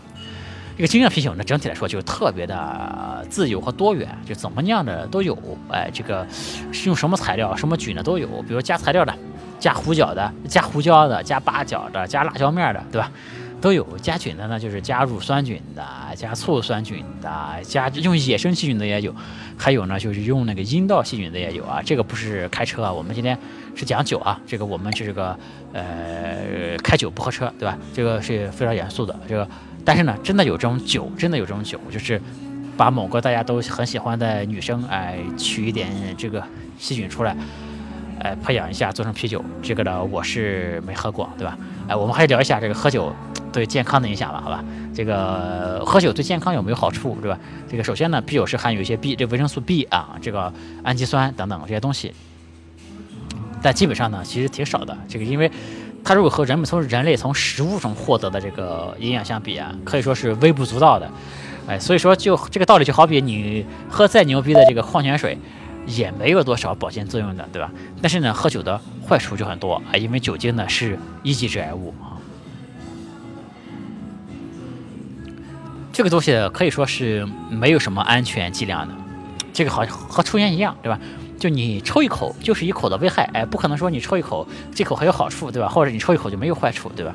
[0.75, 5.37] 这个精酿啤酒呢，整体来说就特别的自由和多元，就怎么酿的都有。
[5.71, 6.27] 哎，这个
[6.73, 9.15] 是用什么材料、什么菌的都有，比如加材料的、
[9.61, 13.13] 加胡椒的、加胡椒的、加八角的、加辣椒面的，对吧？
[13.61, 13.85] 都有。
[13.99, 19.15] 加菌的呢，就是加乳酸菌的、加醋酸菌的、加用野生细菌的也有，
[19.57, 21.81] 还有呢，就是用那个阴道细菌的也有啊。
[21.85, 23.39] 这个不是开车啊，我们今天。
[23.79, 25.39] 是讲酒啊，这个我们是这个
[25.75, 27.77] 呃开酒不喝车，对吧？
[27.93, 29.15] 这个是非常严肃的。
[29.29, 29.47] 这个，
[29.85, 32.19] 但是呢，真的有这种酒，真的有这种酒，就是
[32.75, 36.43] 把某个大家都很喜欢的女生，哎，取一点这个
[36.79, 37.37] 细菌出来，
[38.21, 39.45] 哎，培养一下做成啤酒。
[39.63, 41.59] 这个呢，我是没喝过，对吧？
[41.89, 43.15] 哎，我们还是聊一下这个喝酒
[43.53, 44.65] 对健康的影响吧，好吧？
[44.95, 47.39] 这个喝酒对健康有没有好处，对吧？
[47.71, 52.13] 这个首先呢，啤酒是含有一些 B，这维生素 B 啊，这个氨基酸等等这些东西。
[53.63, 54.97] 但基本上呢，其实挺少的。
[55.09, 55.51] 这个，因为
[56.03, 61.09] 它如果和人们从人类从食物中获得的这个营养相比啊，可以说是微不足道的。
[61.67, 65.39] 哎，所以说就这个道理，就好比你喝再牛逼的这个矿泉水，
[65.87, 67.71] 也没有多少保健作用的，对吧？
[68.03, 72.19] 但是呢，喝酒的坏处就很多啊，因为酒精呢是一级致癌物啊。
[75.93, 78.95] 这个东西可以说是没有什么安全剂量的，
[79.53, 81.01] 这个好像和抽烟一样，对吧？
[81.39, 85.69] 就你抽一口就是一口的危害，哎，不可能说你抽一口这口还有好处，对吧？
[85.69, 87.15] 或者你抽一口就没有坏处，对吧？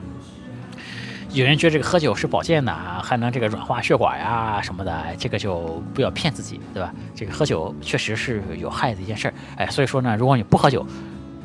[1.33, 6.93] 有人觉得这个喝酒是保健的啊，还能这个软化血管呀什么的，这个就不要骗自己，对吧？
[7.15, 10.85] 这个喝酒确实是有害的一件事儿，哎，所以说呢，如果你不喝酒，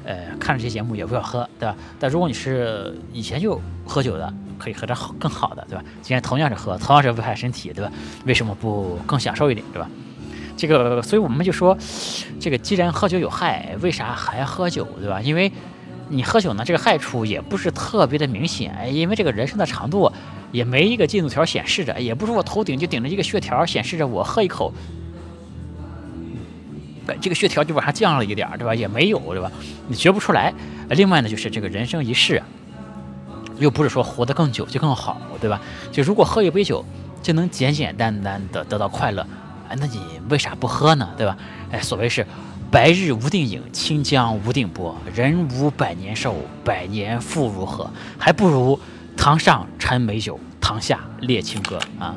[0.04, 1.76] 呃，看这些节目也不要喝，对吧？
[2.00, 5.84] 但如果你是以前就喝酒的，可以喝点好更好的，对吧？
[6.02, 7.92] 既然同样是喝，同样是危害身体，对吧？
[8.24, 9.88] 为什么不更享受一点，对吧？
[10.56, 11.78] 这个，所以我们就说，
[12.40, 15.20] 这个既然喝酒有害，为啥还喝酒，对吧？
[15.20, 15.52] 因为
[16.08, 20.12] 你喝酒呢，这个害处也不是特别的明显，因为这个人生的长度
[20.52, 24.72] 也没一个进度条显示着，也不是我头顶就顶着一个血条显示着我喝一口，
[27.20, 28.74] 这个血条就往下降了一点，对吧？
[28.74, 29.50] 也没有，对吧？
[29.88, 30.52] 你觉不出来。
[30.90, 32.42] 另外呢，就是这个人生一世，
[33.58, 35.60] 又不是说活得更久就更好，对吧？
[35.90, 36.84] 就如果喝一杯酒
[37.22, 39.26] 就能简简单单的得到快乐。
[39.68, 41.10] 哎，那你为啥不喝呢？
[41.16, 41.36] 对吧？
[41.72, 42.24] 哎，所谓是
[42.70, 47.88] 白日无定影，清江无定波，人无百年寿，百年复如何？
[48.18, 48.78] 还不如
[49.16, 52.14] 堂上陈美酒，堂下列清歌啊！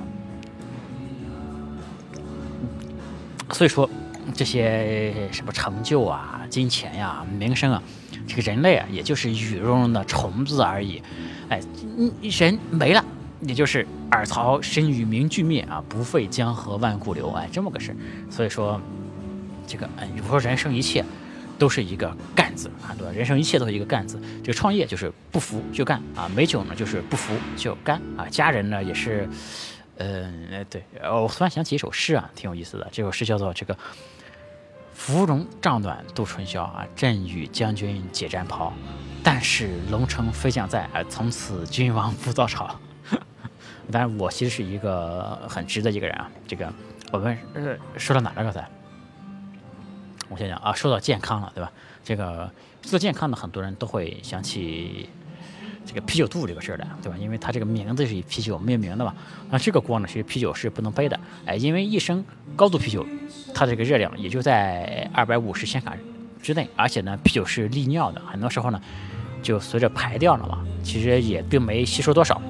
[3.51, 3.89] 所以说，
[4.33, 7.81] 这些什么成就啊、金钱呀、名声啊，
[8.27, 11.01] 这个人类啊，也就是雨中的虫子而已。
[11.49, 11.61] 哎，
[12.21, 13.03] 人没了，
[13.41, 17.95] 也就是尔曹身与名俱灭啊，不废江河万古流，哎，这么个事儿。
[18.29, 18.79] 所以说，
[19.69, 21.05] 这个嗯，如果说人生一切
[21.59, 23.13] 都是一个干字啊，对吧？
[23.13, 24.19] 人生一切都是一个干字。
[24.41, 29.29] 这个创业就是不服就干啊，美酒呢就是不服就干啊，家人呢也是，
[29.97, 32.87] 嗯，对，我突然想起一首诗啊，挺有意思的。
[32.91, 33.77] 这首诗叫做这个
[34.95, 38.73] “芙蓉帐暖度春宵啊，朕与将军解战袍，
[39.23, 42.75] 但使龙城飞将在啊，从此君王不早朝。”
[43.91, 46.29] 当然，我其实是一个很直的一个人啊。
[46.47, 46.71] 这个
[47.11, 48.69] 我们呃说到哪了刚才？
[50.29, 51.71] 我想想啊，说到健康了，对吧？
[52.03, 52.49] 这个
[52.83, 55.09] 说到健康呢，很多人都会想起
[55.85, 57.17] 这个啤酒肚这个事儿的，对吧？
[57.17, 59.13] 因为它这个名字是以啤酒命名的嘛。
[59.49, 62.23] 那这个锅呢，其实啤酒是不能背的，哎，因为一升
[62.55, 63.05] 高度啤酒，
[63.53, 65.95] 它这个热量也就在二百五十千卡
[66.41, 68.79] 之内，而且呢，啤酒是利尿的，很多时候呢
[69.41, 72.41] 就随着排掉了嘛，其实也并没吸收多少。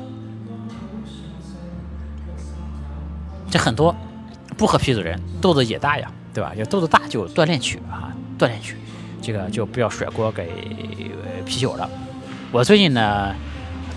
[3.49, 3.95] 这很多
[4.57, 6.53] 不喝啤酒的人肚子也大呀，对吧？
[6.55, 8.75] 就肚子大就锻炼去啊，锻炼去，
[9.21, 10.49] 这个就不要甩锅给
[11.45, 11.89] 啤酒了。
[12.51, 13.35] 我最近呢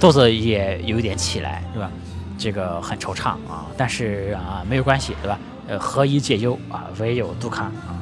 [0.00, 1.90] 肚子也有一点起来，对吧？
[2.38, 5.38] 这个很惆怅啊，但是啊没有关系，对吧？
[5.68, 6.86] 呃，何以解忧啊？
[6.98, 8.00] 唯有杜康啊。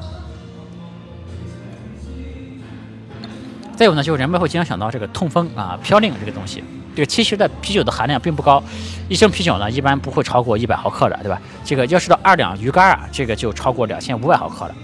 [3.75, 6.63] 再有呢，就是人们会经常想到这个痛风啊、嘌呤这个东西。
[6.93, 8.61] 这个其实的啤酒的含量并不高，
[9.07, 11.41] 一升啤酒呢一般不会超过一百毫克的，对吧？
[11.63, 14.75] 这个要是到二两鱼干啊，这个就超过两千五百毫克了。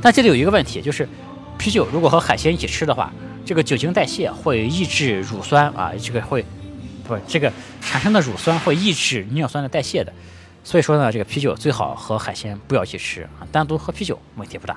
[0.00, 1.06] 但这里有一个问题，就是
[1.58, 3.12] 啤酒如果和海鲜一起吃的话，
[3.44, 6.42] 这个酒精代谢会抑制乳酸啊，这个会
[7.04, 10.12] 不是这个产生的乳酸会抑制尿酸的代谢的。
[10.64, 14.76] 所以说呢，这个啤酒最好和海鲜不要一起吃啊，单独喝啤酒问题不大。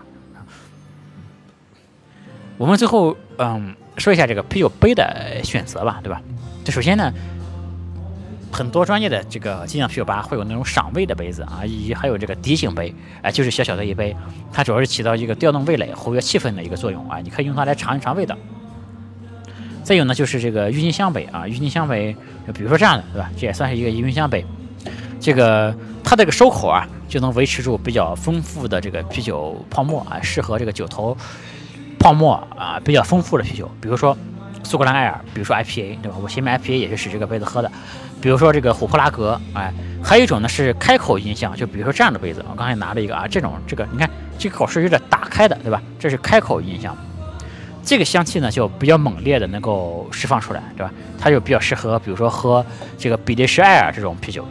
[2.57, 3.73] 我们最后嗯。
[3.97, 6.21] 说一下这个啤酒杯的选择吧，对吧？
[6.63, 7.11] 这首先呢，
[8.51, 14.15] 很多专业的这个精酿啤酒吧会有那种赏味的杯子啊，以及还有这个底型杯，哎，就是小小的一杯，
[14.51, 18.35] 它主要是起到一个调动味蕾、活跃气氛的一个作用啊，你可以用它来尝一尝味道。
[19.83, 22.15] 再有呢，就是这个郁金香杯啊，郁金香杯，
[22.53, 23.31] 比如说这样的，对吧？
[23.35, 24.45] 这也算是一个郁金香杯，
[25.19, 31.17] 这个它这个收口啊，就能维持住比较丰富的这个啤酒泡沫啊，适合这个酒头。
[32.01, 34.17] 泡沫啊比较丰富的啤酒，比如说
[34.63, 36.17] 苏格兰艾尔，比如说 IPA，对吧？
[36.21, 37.71] 我前面 IPA 也是使这个杯子喝的。
[38.19, 39.71] 比如说这个琥珀拉格，哎，
[40.03, 44.09] 还有一种呢是开口音箱，就比如说这样的杯子，我刚才拿了一个啊，这种这个你看
[44.39, 45.79] 这口是有点打开的，对吧？
[45.99, 46.97] 这是开口音箱，
[47.83, 50.91] 这个香气呢就比较猛烈的能够释放出来，对吧？
[51.19, 52.65] 它就比较适合，比如说喝
[52.97, 54.43] 这个比利时艾尔这种啤酒。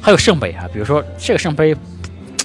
[0.00, 1.76] 还有圣杯啊，比如说这个圣杯，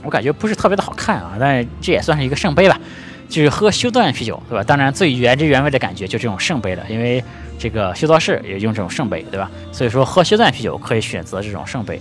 [0.04, 2.80] 我感觉不是特别的好看啊，但这也算是一个圣杯吧。
[3.28, 4.64] 就是喝修道院啤酒，对吧？
[4.64, 7.24] 当然最原汁原味的感觉就这种圣杯的，因为
[7.58, 9.50] 这个修道士也用这种圣杯，对吧？
[9.72, 12.00] 所以说喝修道院啤酒可以选择这种圣杯。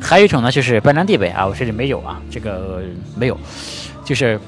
[0.00, 2.82] 还有一种呢，就是白兰地杯啊，我这里没有啊，这个
[3.16, 3.38] 没有。
[4.04, 4.40] 就是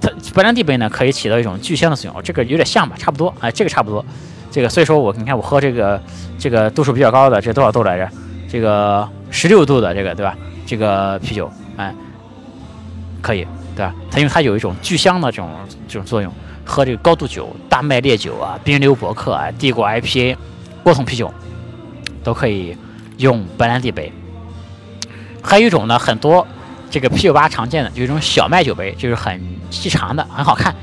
[0.00, 4.04] 它白兰地杯呢，可以起到一种聚香的作用，这个有点像吧，差不多啊，这个差不多。
[4.50, 6.00] 这个所以说我你看我喝这个
[6.38, 8.08] 这个度数比较高的，这多少度来着？
[8.48, 10.36] 这个十六度的这个对吧？
[10.66, 11.92] 这个啤酒，哎，
[13.20, 13.46] 可以。
[13.76, 13.94] 对吧？
[14.10, 15.50] 它因为它有一种聚香的这种
[15.88, 16.32] 这种作用，
[16.64, 20.36] 喝这个高度酒、大麦烈酒啊、冰流伯克啊、帝国 IPA、
[20.82, 21.32] 波桶啤酒，
[22.22, 22.76] 都可以
[23.18, 24.12] 用白兰地杯。
[25.42, 26.46] 还有一种呢，很多
[26.90, 30.74] 这个啤酒吧常见的，就一种小麦酒杯，就是很细长的，很好看。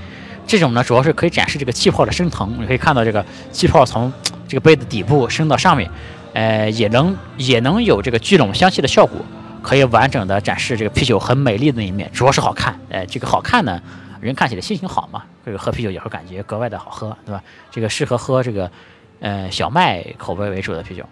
[0.48, 4.12] 这种呢，主要是可以展示这个气泡的升腾，你可以看到这个气泡从
[4.48, 5.90] 这个杯子底部升到上面，
[6.34, 9.20] 呃，也能也能有这个聚拢香气的效果。
[9.68, 12.80] 可以完整的展示这个啤酒很美丽的那一面，主要是好看。
[12.90, 13.82] 哎，这个好看呢，
[14.22, 17.44] 人看起来心情好嘛，这个喝啤酒也会感觉格外的好喝，对吧？
[17.70, 18.72] 这个适合喝这个，
[19.20, 21.04] 呃，小麦口味为主的啤酒。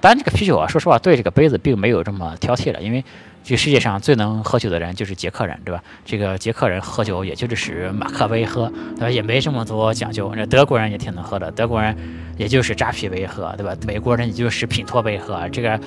[0.00, 3.04] 当然，这个啤酒啊，说实话，对这个杯子并没有这么挑剔了，因为
[3.44, 5.84] 这世界上最能喝酒的人就是捷克人，对吧？
[6.02, 9.10] 这个捷克人喝酒也就是使马克杯喝，对吧？
[9.10, 10.32] 也没这么多讲究。
[10.34, 11.94] 那德国人也挺能喝的，德国人
[12.38, 13.76] 也就是扎啤杯喝，对吧？
[13.86, 15.78] 美国人也就是品托杯喝，这个。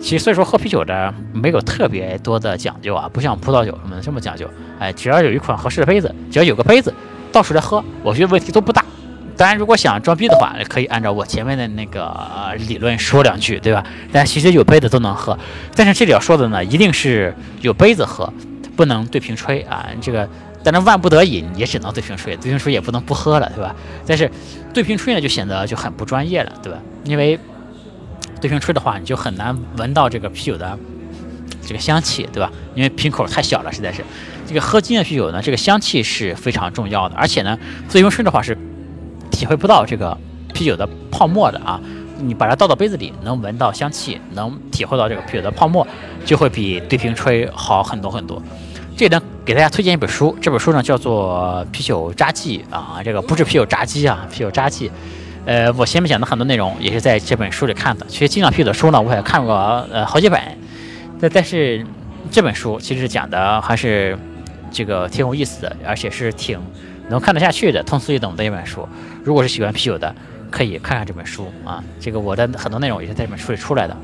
[0.00, 4.46] 其实所以说喝啤酒的没有特别多的讲究啊，不像葡萄酒什么的这么讲究。
[4.78, 6.92] 哎，只要有一款合适的杯子，只要有个杯子，
[7.32, 8.84] 倒出来喝，我觉得问题都不大。
[9.36, 12.14] 当然，如果想装逼的话，可以按照我前面的那个
[12.68, 13.82] 理论说两句，对吧？
[14.12, 15.38] 但其实有杯子都能喝。
[15.74, 18.30] 但是这里要说的呢，一定是有杯子喝，
[18.76, 19.88] 不能对瓶吹啊。
[20.00, 20.28] 这个
[20.62, 23.74] 当然万不得已也只能对瓶吹，对瓶吹也不能不喝了，对吧？
[24.06, 24.30] 但是
[24.74, 26.78] 对瓶吹呢，就显得就很不专业了，对吧？
[27.04, 27.38] 因为。
[28.40, 30.78] 对瓶吹的话，你就很难闻到这个啤酒的
[31.62, 32.50] 这个香气，对吧？
[32.74, 34.04] 因为瓶口太小了，实在是。
[34.46, 37.58] 这个喝精酿啤酒呢，这个香气是非常重要的，而且呢，
[37.90, 38.56] 对瓶吹的话是
[39.30, 40.16] 体会不到这个
[40.52, 41.80] 啤酒的泡沫的啊。
[42.16, 45.86] 你把它倒到杯子里，能闻到香气，能体会到这个啤酒的泡沫，
[46.24, 48.40] 就会比对瓶吹好很多很多。
[48.96, 54.90] 这里呢，给大家推荐一本书，这本书呢叫做《啤酒札记》啊，这个不是啤酒炸鸡啊，啤酒札记。
[55.46, 58.06] 呃，我前面讲的很多内容也是在这本书里看的。
[58.08, 59.54] 其实精酿啤酒的书呢，我也看过
[59.92, 60.40] 呃好几本，
[61.20, 61.84] 但但是
[62.30, 64.18] 这本书其实讲的还是
[64.70, 66.58] 这个挺有意思的，而且是挺
[67.08, 68.88] 能看得下去的、通俗易懂的一本书。
[69.22, 70.14] 如果是喜欢啤酒的，
[70.50, 71.82] 可以看看这本书啊。
[72.00, 73.96] 这个我的很多内容也是在这本书里出来的。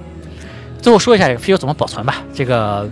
[0.81, 2.23] 最后说一下这个啤酒怎么保存吧。
[2.35, 2.89] 这个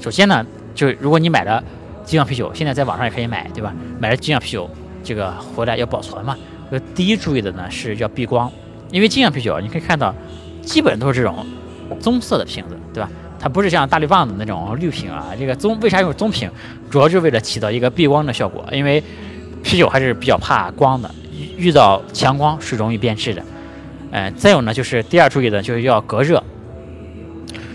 [0.00, 0.44] 首先呢。
[0.74, 1.62] 就如果你买了
[2.02, 3.74] 精酿啤酒，现在在网上也可以买，对吧？
[4.00, 4.66] 买了精酿啤酒，
[5.04, 6.34] 这个回来要保存嘛。
[6.72, 8.50] 呃，第一注意的呢是要避光，
[8.90, 10.14] 因为精酿啤酒你可以看到，
[10.62, 11.44] 基本都是这种
[12.00, 13.10] 棕色的瓶子，对吧？
[13.38, 15.26] 它不是像大绿棒子那种绿瓶啊。
[15.38, 16.50] 这个棕为啥用棕瓶？
[16.90, 19.04] 主要就是为了起到一个避光的效果，因为
[19.62, 21.14] 啤酒还是比较怕光的，
[21.58, 23.42] 遇到强光是容易变质的。
[24.10, 26.42] 嗯，再有呢就是第二注意的就是要隔热。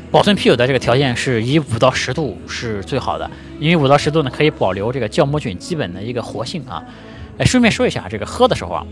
[0.09, 3.29] 保存啤酒的这个条件是以五到十度是最好的，
[3.59, 6.83] 因为五到十度呢可以保留这个酵母菌基本的一个活性啊。
[7.37, 8.85] 哎，顺便说一下，这个喝的时候啊，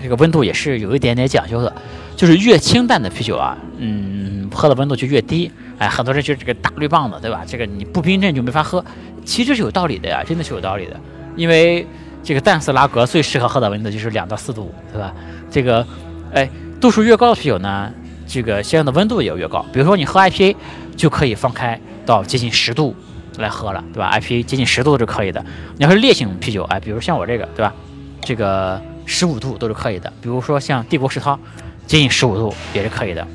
[0.00, 1.72] 这个温度也是有一点点讲究的，
[2.16, 5.50] 就是越清淡的啤酒啊，嗯，喝的温度就越低。
[5.78, 7.42] 哎，很多人就这个大绿棒子，对吧？
[7.46, 8.84] 这个你不冰镇就没法喝，
[9.24, 10.98] 其实是有道理的呀，真的是有道理的。
[11.36, 11.86] 因为
[12.22, 15.12] 这个淡色拉格最适合喝的温度就是两到四度，对吧？
[15.50, 15.86] 这个，
[16.32, 16.48] 哎，
[16.80, 17.90] 度数越高的啤酒呢？
[18.26, 20.56] 这个相应的温度也要越高，比如说你喝 IPA
[20.96, 22.96] 就可以放开到接近十度
[23.38, 25.44] 来喝了，对吧？IPA 接近十度是可以的。
[25.76, 27.74] 你要是烈性啤酒，哎，比如像我这个，对吧？
[28.20, 30.12] 这个十五度都是可以的。
[30.22, 31.38] 比如说像帝国世涛，
[31.86, 33.26] 接近十五度也是可以的。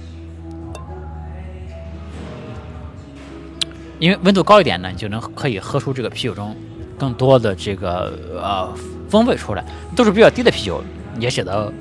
[3.99, 6.55] 因为温度高一点呢，你就能可以喝出这个啤酒中
[6.97, 8.73] 更多的这个呃
[9.09, 9.63] 风味出来。
[9.95, 10.81] 度数比较低的啤酒
[11.19, 11.71] 也显得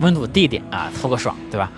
[0.00, 1.70] 温度低一点啊，喝个爽，对吧？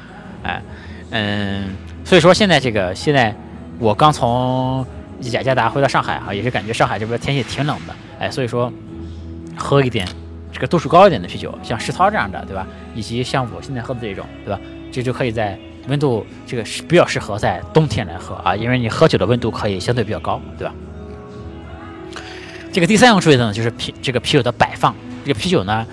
[0.42, 0.62] 哎，
[1.10, 3.36] 嗯，所以说现在这个现在
[3.78, 4.86] 我刚从
[5.32, 8.72] 雅加达回到上海啊，也是感觉上海这边天气挺冷的，哎，所以说
[9.56, 10.06] 喝一点
[10.52, 12.66] 这个度数高一点的啤酒，像世涛这样的，对吧？
[12.94, 14.60] 以及像我现在喝的这种，对吧？
[14.92, 20.74] 这就可以在温度这个是比较适合在冬天来喝啊，因为你喝酒的温度可以相对比较高，对吧？
[22.72, 25.86] 这个第三个注意的呢，就是啤这个啤酒的摆放，这个啤酒呢。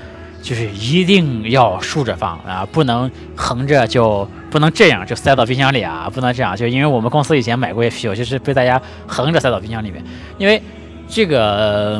[0.43, 6.55] 就是一定要竖着放啊，不能横着，就不能这样就塞到冰箱里啊，不能这样。
[6.55, 10.03] 就因为我们公司以前买过一些啤酒，就是被大家横着塞到冰箱里面。
[10.37, 10.61] 因为
[11.07, 11.99] 这个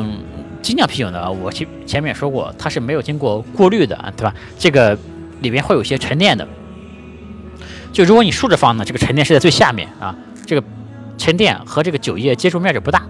[0.62, 4.32] 精酿啤酒呢，我前前面也说过，它是没有经过过滤的，对吧？
[4.56, 4.96] 这个
[5.40, 6.46] 里面会有些沉淀的。
[7.92, 10.14] 就如果你竖着放呢，这个沉淀是在最下面啊，
[10.46, 10.64] 这个
[11.18, 13.02] 沉淀和这个酒液接触面就不大。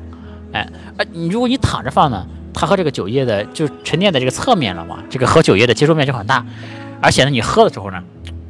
[0.53, 2.27] 哎，啊，你如果你躺着放呢？
[2.55, 6.47] 它和这个酒液的就沉淀在这个侧面了嘛，这个和酒液的接触面就很大，
[7.03, 8.03] 而且呢，你喝的时候呢，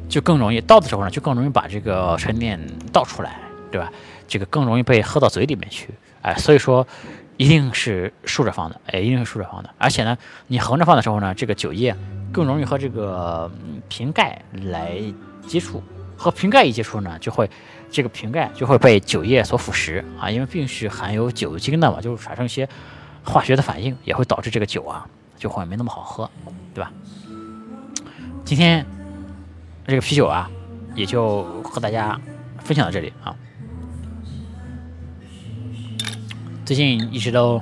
[0.07, 2.59] 就更容易倒的时候呢，就更容易把这个沉淀
[2.91, 3.39] 倒出来，
[3.71, 3.91] 对吧？
[4.27, 5.89] 这个更容易被喝到嘴里面去，
[6.21, 6.87] 哎，所以说
[7.37, 9.69] 一定是竖着放的，哎，一定是竖着放的。
[9.77, 11.95] 而且呢，你横着放的时候呢，这个酒液
[12.31, 13.51] 更容易和这个
[13.87, 14.41] 瓶盖
[14.71, 14.97] 来
[15.47, 15.81] 接触，
[16.17, 17.49] 和瓶盖一接触呢，就会
[17.91, 22.67] 这个瓶盖就会被酒液所腐蚀啊，因为毕竟是含有酒精的嘛，就产生一些。
[23.27, 25.03] 化学的反应也会导致这个酒啊，
[25.35, 26.29] 就会没那么好喝，
[26.75, 26.91] 对吧？
[28.43, 28.85] 今天
[29.87, 30.49] 这个啤酒啊，
[30.95, 32.19] 也就和大家
[32.59, 33.35] 分享到这里啊。
[36.65, 37.61] 最近一直都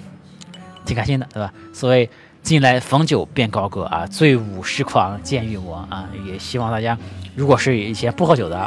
[0.86, 1.54] 挺开心的，对吧？
[1.74, 2.10] 所谓
[2.42, 6.98] 近来逢酒变高歌啊，醉舞诗狂见欲魔啊，也希望大家
[7.36, 8.58] 如果是以前不喝酒的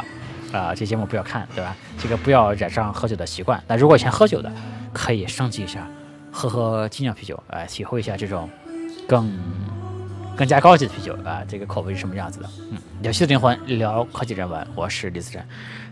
[0.51, 1.75] 啊，这节目不要看，对吧？
[1.97, 3.63] 这个不要染上喝酒的习惯。
[3.67, 4.51] 那如果以前喝酒的，
[4.93, 5.87] 可以升级一下。
[6.29, 8.47] 喝喝精酿啤酒，哎，体会一下这种
[9.07, 9.27] 更
[10.37, 12.47] 更加高级的啤酒啊，这个口味是什么样子的？
[12.71, 15.43] 嗯，聊趣的灵魂，聊科技人文，我是李子珍，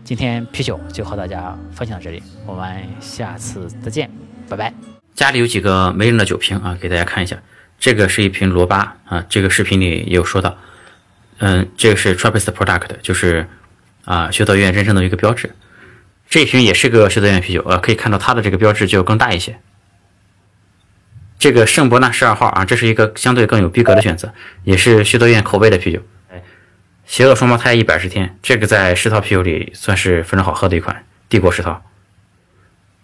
[0.04, 4.08] 今天啤酒就和大家分享到这里，我们下次再见，
[4.48, 4.72] 拜拜。
[5.16, 7.36] 家里有几个没人的酒瓶啊，给大家看一下，
[7.80, 10.56] 这个是一瓶罗巴啊，这个视频里也有说到，
[11.38, 13.48] 嗯，这个是 Trappist Product，就是
[14.04, 15.50] 啊修道院认证的一个标志，
[16.30, 19.58] 这一瓶也是个修道院啤酒啊，可以看到它的这个标志就更大一些。
[21.38, 24.32] 这个圣伯纳十二号啊，这是一个相对更有逼格的选择，
[24.64, 26.00] 也是修道院口味的啤酒。
[26.32, 26.42] 哎，
[27.04, 31.82] 邪恶双胞胎一百十天，这个在十套啤酒里算是非常好喝的一款帝国十套。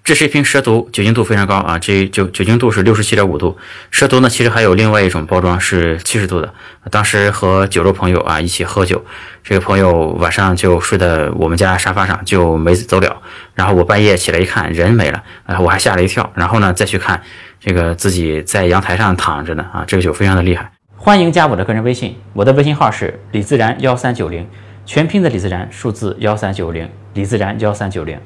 [0.05, 3.57] 这是一瓶蛇毒，酒精度非常高啊，这酒酒精度是六十七点五度。
[3.93, 6.53] 蛇毒呢，其实还有另外一种包装是七十度的。
[6.91, 9.05] 当时和酒肉朋友啊一起喝酒，
[9.45, 13.23] 这个朋友晚上就睡在我们家沙发上，就没走了。
[13.55, 16.33] 然后我半夜起来一看，人没了，啊，我还吓了一跳。
[16.35, 17.23] 然后呢，再去看。
[17.65, 20.73] 这个自己在阳台上躺着呢啊，这个酒非常的厉害。
[20.97, 24.45] 欢迎加我的个人微信，我的微信号是李自然幺三九零，
[24.85, 28.19] 全拼的李自然，数字幺三九零，李自然幺三九零。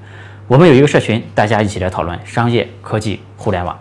[0.49, 3.79] 我们有一个社群，大家一起来讨论商业、科技、互联网。